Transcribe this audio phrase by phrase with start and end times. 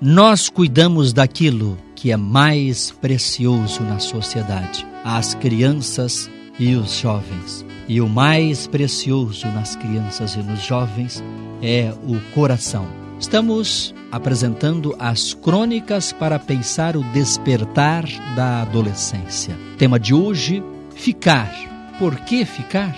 [0.00, 7.66] nós cuidamos daquilo que é mais precioso na sociedade: as crianças e os jovens.
[7.88, 11.24] E o mais precioso nas crianças e nos jovens
[11.62, 12.86] é o coração.
[13.18, 18.04] Estamos apresentando as crônicas para pensar o despertar
[18.36, 19.56] da adolescência.
[19.78, 20.62] Tema de hoje:
[20.94, 21.52] ficar.
[21.98, 22.96] Por que ficar?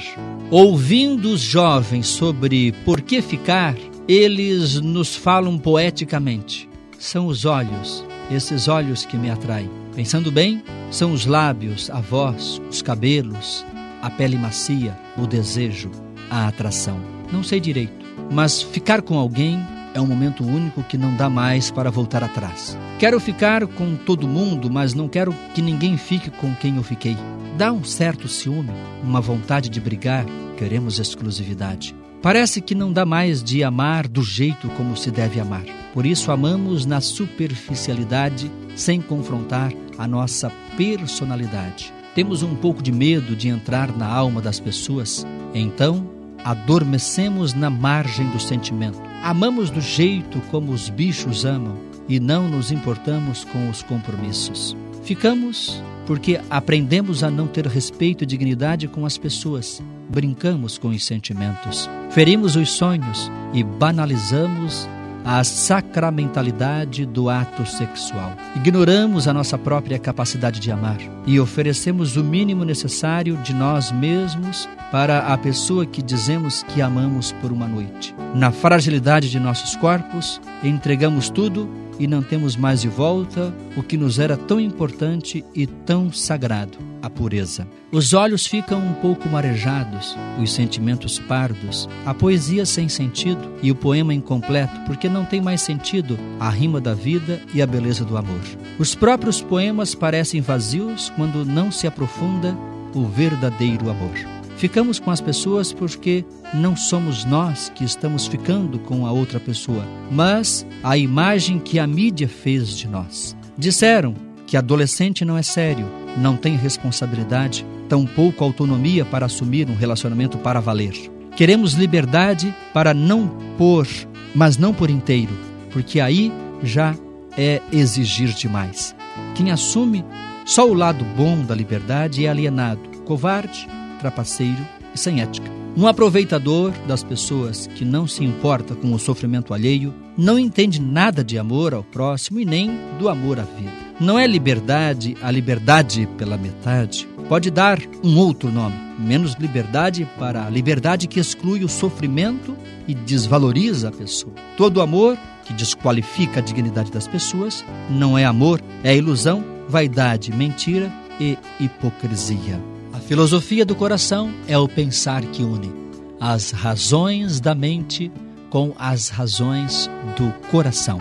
[0.50, 3.74] Ouvindo os jovens sobre por que ficar,
[4.06, 6.69] eles nos falam poeticamente.
[7.00, 9.70] São os olhos, esses olhos que me atraem.
[9.96, 13.64] Pensando bem, são os lábios, a voz, os cabelos,
[14.02, 15.90] a pele macia, o desejo,
[16.28, 17.00] a atração.
[17.32, 19.58] Não sei direito, mas ficar com alguém
[19.94, 22.76] é um momento único que não dá mais para voltar atrás.
[22.98, 27.16] Quero ficar com todo mundo, mas não quero que ninguém fique com quem eu fiquei.
[27.56, 30.26] Dá um certo ciúme, uma vontade de brigar,
[30.58, 31.96] queremos exclusividade.
[32.20, 35.79] Parece que não dá mais de amar do jeito como se deve amar.
[35.92, 41.92] Por isso amamos na superficialidade, sem confrontar a nossa personalidade.
[42.14, 46.08] Temos um pouco de medo de entrar na alma das pessoas, então
[46.44, 49.00] adormecemos na margem do sentimento.
[49.22, 51.76] Amamos do jeito como os bichos amam
[52.08, 54.76] e não nos importamos com os compromissos.
[55.02, 61.04] Ficamos porque aprendemos a não ter respeito e dignidade com as pessoas, brincamos com os
[61.04, 64.88] sentimentos, ferimos os sonhos e banalizamos
[65.24, 68.32] a sacramentalidade do ato sexual.
[68.56, 74.68] Ignoramos a nossa própria capacidade de amar e oferecemos o mínimo necessário de nós mesmos
[74.90, 78.14] para a pessoa que dizemos que amamos por uma noite.
[78.34, 81.68] Na fragilidade de nossos corpos, entregamos tudo
[81.98, 86.78] e não temos mais de volta o que nos era tão importante e tão sagrado,
[87.02, 87.66] a pureza.
[87.92, 93.74] Os olhos ficam um pouco marejados, os sentimentos pardos, a poesia sem sentido e o
[93.74, 98.16] poema incompleto, porque não tem mais sentido a rima da vida e a beleza do
[98.16, 98.40] amor.
[98.78, 102.56] Os próprios poemas parecem vazios quando não se aprofunda
[102.94, 104.14] o verdadeiro amor.
[104.56, 106.22] Ficamos com as pessoas porque
[106.52, 111.86] não somos nós que estamos ficando com a outra pessoa, mas a imagem que a
[111.86, 113.34] mídia fez de nós.
[113.56, 114.14] Disseram
[114.46, 120.60] que adolescente não é sério, não tem responsabilidade, tampouco autonomia para assumir um relacionamento para
[120.60, 120.94] valer.
[121.36, 123.86] Queremos liberdade para não pôr,
[124.34, 125.32] mas não por inteiro,
[125.72, 126.32] porque aí
[126.62, 126.94] já
[127.36, 128.94] é exigir demais.
[129.34, 130.04] Quem assume
[130.44, 133.68] só o lado bom da liberdade é alienado, covarde
[134.00, 135.48] trapaceiro e sem ética.
[135.76, 141.22] Um aproveitador das pessoas que não se importa com o sofrimento alheio, não entende nada
[141.22, 143.89] de amor ao próximo e nem do amor à vida.
[144.00, 147.06] Não é liberdade a liberdade pela metade.
[147.28, 152.56] Pode dar um outro nome, menos liberdade para a liberdade que exclui o sofrimento
[152.88, 154.34] e desvaloriza a pessoa.
[154.56, 160.90] Todo amor que desqualifica a dignidade das pessoas não é amor, é ilusão, vaidade, mentira
[161.20, 162.58] e hipocrisia.
[163.06, 165.80] Filosofia do coração é o pensar que une
[166.20, 168.12] as razões da mente
[168.50, 171.00] com as razões do coração.